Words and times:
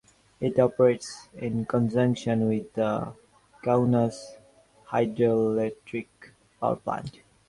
It 0.39 0.57
operates 0.57 1.29
in 1.37 1.65
conjunction 1.67 2.47
with 2.49 2.73
the 2.73 3.13
Kaunas 3.63 4.35
Hydroelectric 4.87 6.07
Power 6.59 6.77
Plant. 6.77 7.19